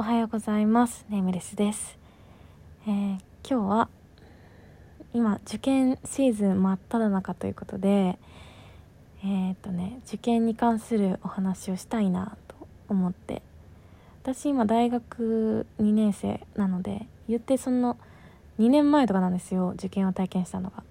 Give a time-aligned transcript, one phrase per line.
[0.00, 1.04] おはようございます。
[1.10, 1.98] ネームレスです、
[2.86, 3.88] えー今日は
[5.12, 8.18] 今受験シーズン真っ只中ということで
[9.22, 12.54] えっ、とね受験に関するお話をしたいなと
[12.88, 13.42] 思って。
[14.22, 17.98] 私今大学2年生なので言ってその
[18.58, 20.82] 2年前とかなんですよ受験を体験したのが。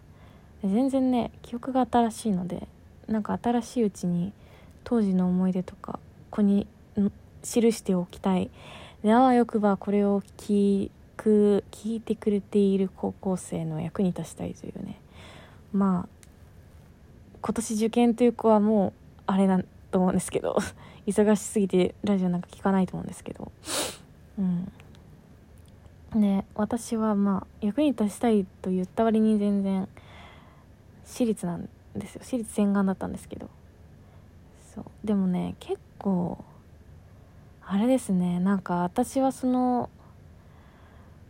[0.64, 2.68] 全然ね記憶が新しいので
[3.08, 4.34] なんか新しいうちに
[4.84, 6.00] 当時の思い出とかこ
[6.30, 6.68] こに
[7.42, 8.52] 記しておきたい
[9.04, 15.00] であわよくばこれを聞く聞いてくれている高校生の役に立ちたいというね。
[15.72, 16.10] まあ
[17.42, 18.94] 今年受験という子はもう
[19.26, 19.60] あれだ
[19.92, 20.58] と思うんですけど
[21.08, 23.52] 忙しすぎてラジオなんか聞かないと思うんですけど。
[24.38, 24.72] うん。
[26.16, 29.88] で私はまあ役に立ちたいと言った割に全然
[31.06, 32.22] 私立なんですよ。
[32.24, 33.50] 私立洗顔だったんですけど。
[34.74, 34.86] そう。
[35.04, 36.44] でもね結構
[37.72, 38.40] あれですね。
[38.40, 39.92] なんか私はその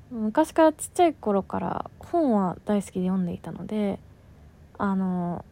[0.09, 3.99] 昔からちっちゃい頃から本は大好きで読んでいたので
[4.77, 5.43] あの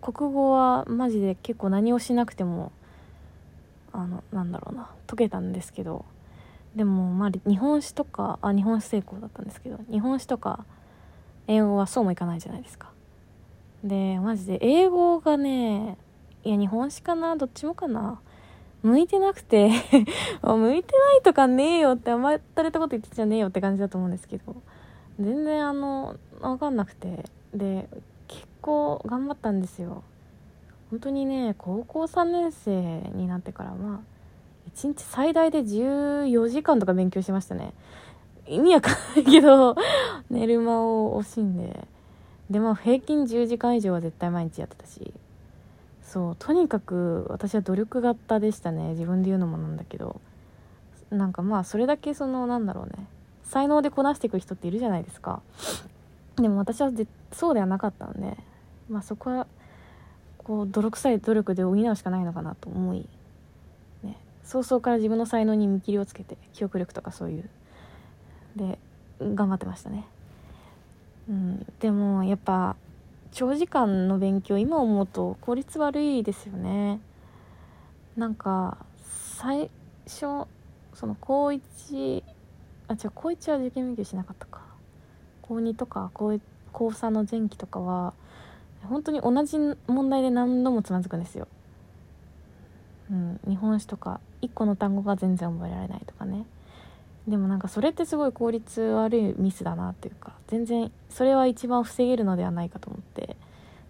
[0.00, 2.72] 国語はマジで結構何をしなくても
[3.92, 6.04] あのなんだろうな解けたんですけど
[6.74, 10.64] でもまあ日本史とかあ日本史成功だったんですけど日本史とか
[11.46, 12.90] 英語はそうもいかないじゃないですか。
[13.84, 15.96] でマジで英語がね
[16.42, 18.18] いや日本史かなどっちもかな。
[18.82, 19.70] 向いてなくて
[20.42, 24.56] 向いてないとかねえよって甘ったれたこと言ってんじゃねえよって感じだと思うんですけど
[25.20, 27.24] 全然あの分かんなくて
[27.54, 27.88] で
[28.26, 30.02] 結構頑張ったんですよ。
[30.90, 32.72] 本当にね高校3年生
[33.14, 34.00] になってからまあ
[34.74, 37.72] 1日最大で14時間とか勉強しましたね。
[38.46, 39.76] 意味わかんないけど
[40.28, 41.86] 寝る間を惜しんで。
[42.50, 45.12] でまあ平均10時間以上は絶対毎日やってたし。
[46.02, 48.90] そうとにかく私は努力型でしたね。
[48.90, 50.20] 自分で言うのもなんだけど。
[51.10, 53.06] なんかまあそれだけそのなんだろうね。
[53.44, 55.42] 才能でこなしていく人っているじゃないですか。
[56.36, 58.36] でも私はぜそうではなかったので。
[58.88, 59.46] まあそこは
[60.38, 63.06] こう泥臭い努力で補うしかないのかなと思い、
[64.02, 67.48] ね、早々から自分の才能に見切りをつけて記憶力とかそういう。
[68.56, 68.78] で
[69.20, 70.04] 頑張ってましたね。
[71.28, 71.66] うん。
[71.80, 72.76] でもやっぱ
[73.32, 77.00] 長時間の勉強今思うと効率悪いですよね。
[78.16, 79.70] なんか最
[80.04, 80.46] 初
[80.94, 82.22] その高1
[82.88, 84.60] あ違う高1は受験勉強しなかったか。
[85.40, 86.38] 高2とか高
[86.72, 88.14] 高3の前期とかは
[88.84, 91.46] 本当に同じ問題で何度もつまずくんですよ、
[93.10, 96.44] うん、日本史とか1個の単語が全然覚えられないとかね。
[97.28, 103.36] でもなんかそれってすごい効率悪いミスだなっていうか全然それは一番防げるのではないかと思って。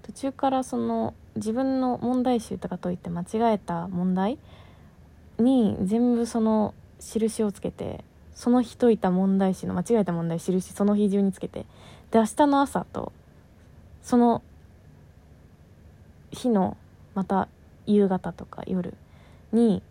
[0.03, 4.39] 途中からその自分の問題集とか解いて間違えた問題
[5.39, 8.05] に全部その印をつけて
[8.35, 11.67] その日解いた問題集の間違えた問題印その日中につけて
[12.11, 13.13] で明日の朝と
[14.03, 14.43] その
[16.31, 16.77] 日の
[17.15, 17.49] また
[17.87, 18.95] 夕方とか夜
[19.53, 19.83] に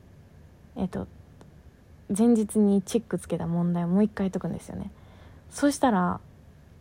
[0.75, 1.07] えっと
[2.15, 4.91] 前日にチェックつけた問題をもう一回解くんですよね。
[5.49, 6.19] そうしたら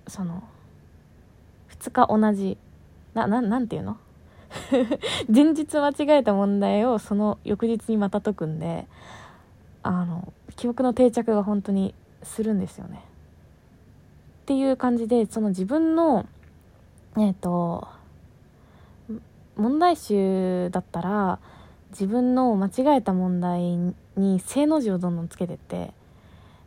[0.06, 0.42] その
[1.78, 2.58] 2日同じ
[3.14, 3.96] なななんていうの？
[5.32, 8.86] 前日間違えた問題をその翌日にまた解くんで
[9.82, 13.04] あの記憶の定着が本当にするんですよね。
[14.42, 16.26] っていう感じでその自分の
[17.16, 17.86] えっ、と
[19.56, 21.38] 問題集だったら
[21.90, 23.62] 自分の間違えた問題
[24.16, 25.92] に正の字をどんどんつけてって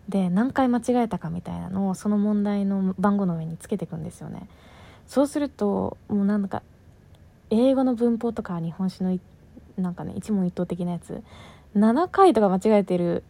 [0.09, 4.47] で何回間違えたかみたいなのをその問題の番号の上につけていくんですよね。
[5.07, 6.61] そうするともうなんか
[7.49, 9.17] 英語の文法とか日本史の
[9.77, 11.23] なんかね一問一答的なやつ
[11.75, 13.23] 7回とか間違えてる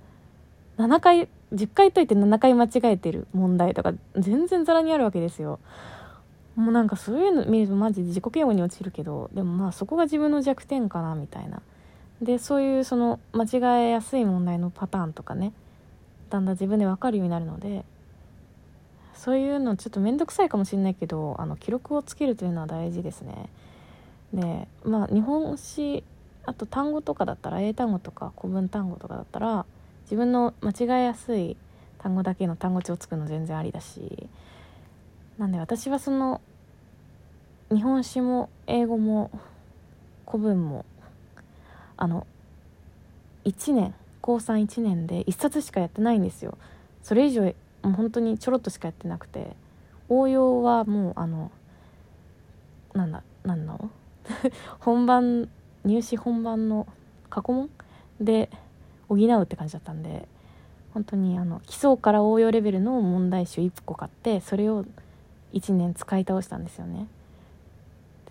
[0.77, 5.59] 7回10回解いて7回間違えてる問題とか全然ざらにあるわけですよ。
[6.55, 11.61] もうなんかそういうの見るとマジで自己嫌悪に陥るけどでもまあそこが自分の弱点かなみたいな。
[12.23, 13.45] でそういうその間
[13.79, 15.53] 違えやすい問題のパターンとかね
[16.29, 17.85] だんだん自分で分かるようになるので
[19.13, 23.49] そういうのちょっと面倒くさいかもしれないけどあの記録をつけるというのは大事ですね。
[24.33, 26.03] でまあ日本史
[26.45, 29.65] あと単語とかだったら英単語とか古文単語とかだったら
[30.03, 31.55] 自分の間違えやすい
[31.99, 34.27] 単語だけの単語帳を作るの全然ありだし
[35.37, 36.41] なんで私はその
[37.69, 39.31] 日本史も英語も
[40.25, 40.85] 古文も
[42.03, 42.27] あの
[43.45, 46.57] 1年高31年で1冊しかやってないんですよ。
[47.01, 47.51] それ以上も
[47.85, 49.55] う本当にちょろっとしかやってなくて。
[50.09, 51.51] 応用はもうあの
[52.93, 53.89] なんだなんの？
[54.79, 55.49] 本番
[55.83, 56.87] 入試本番の
[57.29, 57.69] 過去問
[58.21, 58.49] で
[59.09, 60.27] 補うって感じだったんで
[60.93, 64.85] 本当にあの基礎から応用レベルの問題集1個買ってそれを
[65.53, 67.07] 1年使い倒したんですよね。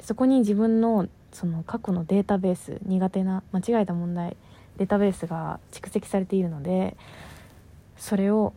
[0.00, 4.36] そこに自分のその過去のデータベース苦手な間違えた問題
[4.76, 6.96] データベースが蓄積されているので
[7.96, 8.52] それを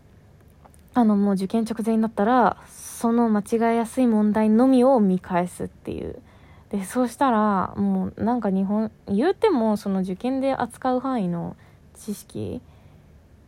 [0.93, 6.21] あのもう受験直前になったらその間違えやすい問題のみを見返すっていう。
[6.69, 11.55] でそうしたらもうなんか日本言うてもその受験で扱う範囲の
[11.93, 12.61] 知識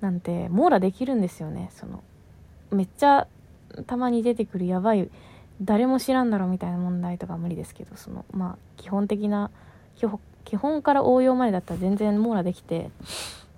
[0.01, 1.69] なんて網羅できるんですよね。
[1.73, 2.03] その
[2.71, 3.27] めっちゃ
[3.88, 5.09] たまに出てくるやばい
[5.62, 9.50] 誰も知らんだろうみたいな問題とか無理ですけどそのまあ基本的な
[10.45, 12.92] 基本から応用までだったら全然網羅できて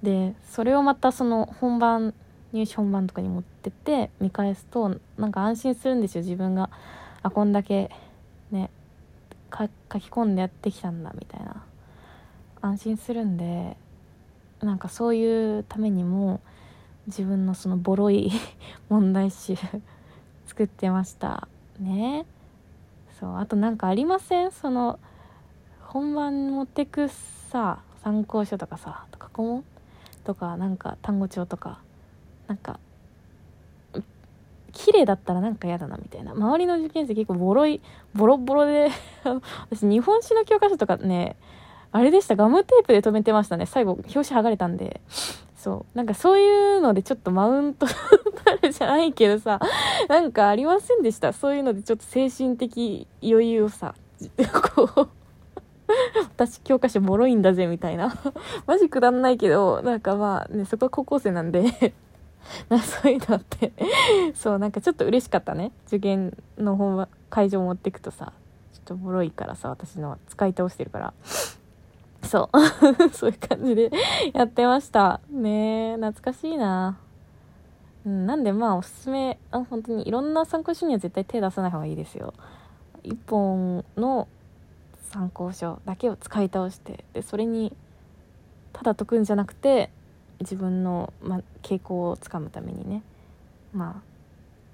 [0.01, 2.13] でそれをまたその本番
[2.53, 6.23] 入試本番とかに持ってって見返すとなんか安心するんですよ。
[6.23, 6.69] 自分が
[7.21, 7.91] あこんだけ
[8.51, 8.69] ね
[9.51, 11.63] 書き込んでやってきたんだみたいな。
[12.61, 13.77] 安心するんで
[14.61, 16.41] なんかそういうためにも
[17.07, 18.31] 自分のそのボロい
[18.89, 19.55] 問題集
[20.47, 21.47] 作ってました。
[21.79, 22.25] ね。
[23.19, 24.51] そうあとなんかありません？
[24.51, 24.99] その
[25.81, 27.09] 本番持ってく
[27.51, 29.63] さ参考書とかさ過去問
[30.23, 31.79] とかなんか単語帳とか。
[32.47, 32.79] なんか
[34.71, 36.31] 綺麗だったらなんか嫌だなみたいな。
[36.31, 37.79] 周りの受験生結構ボロい
[38.15, 38.89] ボロボロで。
[39.69, 41.35] 私日本史の教科書とかね
[41.91, 42.35] あれでした。
[42.35, 43.67] ガムテープで止めてましたね。
[43.67, 45.01] 最後表紙剥がれたんで。
[45.55, 45.97] そう。
[45.97, 47.85] なんかそういうのでちょっとマウント
[48.71, 49.59] じゃないけどさ
[50.07, 51.33] なんかありませんでした？
[51.33, 53.95] そういうのでちょっと精神的余裕をさ
[54.75, 55.09] こう
[56.35, 58.13] 私教科書ボロいんだぜみたいな。
[58.67, 61.93] マジくだんないけどなんかまあねそこは高校生なんで
[62.69, 63.73] なそういうのって。
[64.35, 65.71] そうなんかちょっと嬉しかったね。
[65.87, 68.33] 受験の本会場持ってくとさ
[68.73, 71.13] ちょっとボロいからさ私の使い倒してるから。
[72.21, 73.09] そう。
[73.13, 73.91] そういう感じで
[74.33, 75.21] やってました。
[75.31, 76.97] ねえ懐かしいな。
[78.05, 82.33] うん、なんでまあおすすめあ本当にいろんな参考書には絶対手出さない方がいいですよ。
[83.03, 84.27] 一本の
[85.11, 87.75] 参考書だけを使い倒してでそれに
[88.73, 89.89] ただ解くんじゃなくて
[90.39, 93.01] 自分の、ま、傾向をつかむためにね
[93.73, 94.01] ま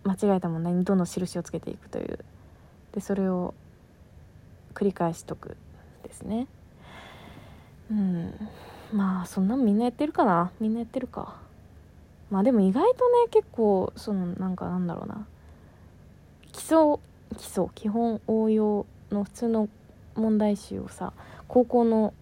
[0.06, 2.19] あ間違えた問題にどんどん印をつけていくという。
[2.94, 3.54] でそれを
[4.74, 5.57] 繰り返し解く
[6.04, 6.48] ですね。
[7.89, 8.33] うん。
[8.94, 10.51] まあそんなみんなやってるかな。
[10.60, 11.44] みんなやってるか。
[12.36, 15.26] まあでも意外とね結構そのなんかなんだろうな。
[16.52, 17.00] 基礎
[17.38, 19.70] 基礎基本応用の普通の
[20.16, 21.14] 問題集をさ
[21.48, 22.14] 高校の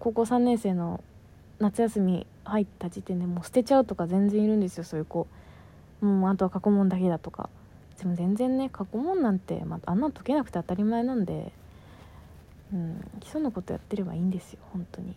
[0.00, 1.02] 高校3年生の
[1.60, 5.26] 夏休み入った時点でもう捨てちゃうとか全然いるんですよそういう子。
[6.02, 7.48] もうあとは過去問だけだとか。
[7.98, 11.52] でも全然ね過去問なんて、まあ、あんなの解けなくて当たり前なんで、
[12.74, 15.14] うん、基礎のことやってればいいんですよ本当に。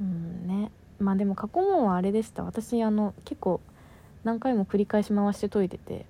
[0.00, 0.70] うんね。
[1.00, 2.44] まあでも過去問はあれでした。
[2.44, 3.60] 私あの結構
[4.22, 6.06] 何回も繰り返し回して解いてて。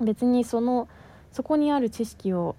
[0.00, 0.88] 別にその
[1.30, 2.56] そこにある知識を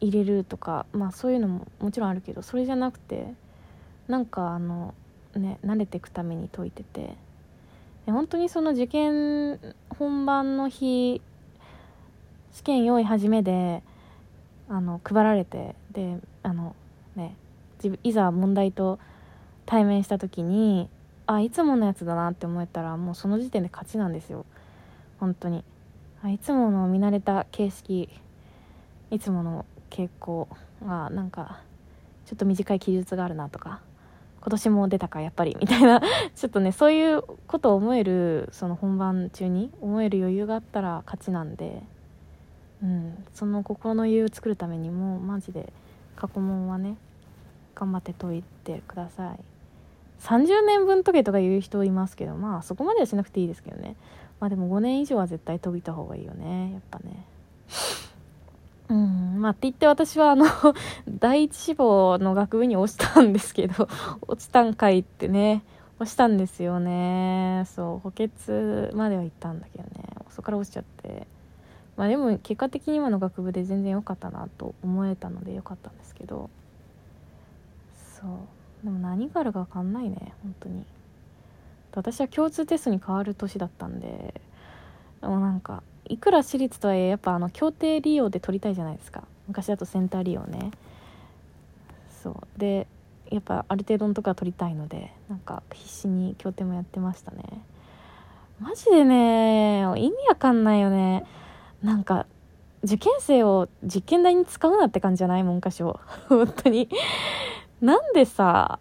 [0.00, 3.34] 入れるとかまあそういうのももちろんあるけどそれじゃなくて
[4.06, 4.94] なんかあの
[5.34, 7.16] ね慣れていくために解いてて。
[8.06, 9.60] 本当にその受験
[9.90, 11.20] 本番の日
[12.52, 13.82] 試験用意始めで
[14.70, 16.74] あの配られてであの
[17.16, 17.36] ね
[18.02, 18.98] いざ問題と
[19.68, 20.88] 対面した時に
[21.26, 24.46] あいつものやつだなって思えたらもうその時点で勝ちなんですよ。
[25.20, 25.62] 本当に。
[26.22, 28.08] あいつもの見慣れた形式
[29.10, 30.48] いつもの傾向
[30.82, 31.60] がなんか
[32.24, 33.82] ちょっと短い記述があるなとか
[34.40, 36.00] 今年も出たかやっぱりみたいな。
[36.34, 41.82] ちょっとねそういうことを思えるその本番中に思える余裕があったら勝ちなんで、
[42.82, 45.70] うん、その心の余裕を作るためにもマジで
[46.16, 46.96] 過去問はね
[47.74, 49.57] 頑張って解いてください。
[50.20, 53.96] 30年分解けとか言う人いますけどまあそこまではしなくていいですけどね。
[54.40, 56.72] まあでも5年以上は絶対解いた方がいいよね。
[56.72, 57.24] やっぱね。
[58.88, 59.40] うん。
[59.40, 60.46] まあって言って私はあの
[61.08, 63.88] 第一志望の学部に落ちたんですけど
[64.26, 65.62] 落ちたんかいってね
[65.98, 67.64] 落ちたんですよね。
[67.66, 68.30] そう補欠
[68.94, 70.04] までは行ったんだけどね。
[70.30, 71.26] そこから落ちちゃって。
[71.96, 76.48] まあでも結果的に今の学部で全然良かったなと思えたので良かったんですけど
[77.96, 78.30] そう。
[78.84, 80.84] でも何があるか分かんないね本当に。
[81.94, 84.40] 私は共通テストに変わる年だったんで
[85.20, 89.24] でもなんかいくら私立とはいえやっぱあの協定利用で取りたいじゃないですか。
[89.48, 90.70] 昔だとセンター利用ね。
[92.22, 92.58] そう。
[92.58, 92.86] で
[93.30, 97.42] やっぱある程度のとこは取りたいのでなんか必死に協定もやってましたね。
[98.60, 101.24] マジでね意味わかんないよね。
[101.82, 102.26] なんか
[102.84, 105.42] 受験生を実験台に使うなって感じじゃない？
[105.42, 105.98] 文科省。
[106.28, 106.88] 本当に。
[107.80, 108.78] なんでさ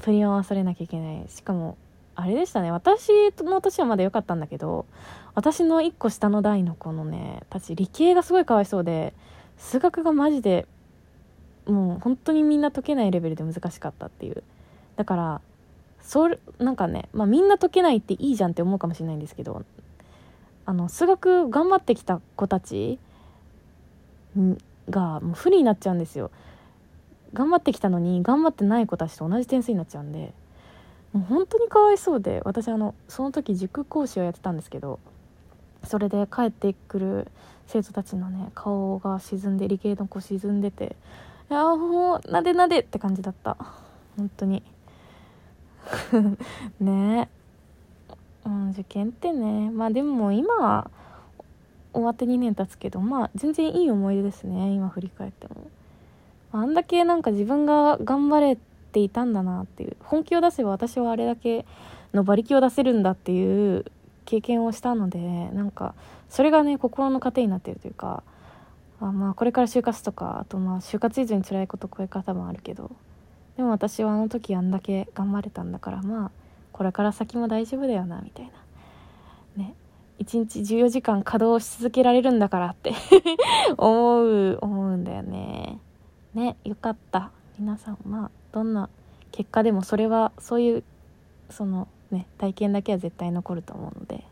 [0.00, 1.24] 振り回されなきゃいけない。
[1.28, 1.76] しかも
[2.14, 2.70] あれでしたね。
[2.70, 4.86] 私の年はまだ良かったんだけど
[5.34, 9.14] 私の1個下の代の子のねたち理系がすごいかわいそうで
[9.58, 10.66] 数学がマジで
[11.66, 14.42] もう本当にみんな解けないレベルで難しかったっていう。
[14.96, 15.40] だから
[16.02, 19.64] それなんかね、まあ、みんな解けないっていいじゃんって思うかもしれないんですけど
[20.66, 22.98] あの数学頑張ってきた子たち
[24.88, 26.30] がもう不利になっちゃうんですよ。
[27.34, 30.32] 頑張ってきたのに頑張ってない子たちと同じ点数になっちゃうんで
[31.12, 34.98] もう本当にかわいそうで私あのその時塾講師をやってたんですけど
[35.84, 37.28] それで帰ってくる
[37.66, 40.96] 生徒たちのね顔が沈んで理系の子沈んでて
[41.50, 43.56] いやもうなでなでって感じだった。
[44.16, 44.62] 本当に。
[46.78, 47.28] ね。
[48.44, 49.68] えうん、受験ってね。
[49.68, 50.88] まあでも今は
[51.92, 54.70] 終わって2年経つけどまあ全然いい思い出ですね。
[54.70, 55.56] 今振り返っても。
[56.52, 58.58] あんだけなんか自分が頑張れ
[58.92, 61.64] ていたんだなっていう本気を出せば私はあれだけ
[62.12, 63.84] の馬力を出せるんだっていう
[64.24, 65.18] 経験をしたので
[65.52, 65.94] なんか
[66.28, 68.22] それがね心の糧になってるというか
[69.00, 72.90] あまあこれから就活とかあとまあ就活以上に辛いことこういう方もあるけど
[73.56, 76.30] でも私はあの時あんだけ頑張れたんだからまあ
[76.72, 79.62] これから先も大丈夫だよなみたいな。
[79.62, 79.74] ね。
[80.18, 82.94] 1日14時間稼働し続けられるんだからって
[83.76, 85.78] 思う思うんだよね。
[86.34, 87.30] ねよかった。
[87.58, 88.88] 皆さんまあどんな
[89.32, 90.84] 結果でもそれはそういう
[91.50, 94.24] そのね体験だけは絶対残ると思うので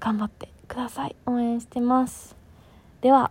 [0.00, 1.16] 頑張ってください。
[1.26, 2.36] 応援してます。
[3.00, 3.30] では